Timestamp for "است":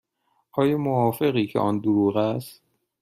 2.15-2.61